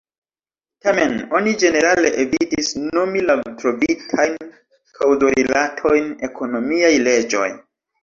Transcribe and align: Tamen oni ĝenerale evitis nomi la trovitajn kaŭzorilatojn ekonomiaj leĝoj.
Tamen 0.85 1.11
oni 1.39 1.53
ĝenerale 1.63 2.13
evitis 2.23 2.73
nomi 2.87 3.23
la 3.29 3.37
trovitajn 3.61 4.35
kaŭzorilatojn 4.99 6.13
ekonomiaj 6.33 6.95
leĝoj. 7.09 7.49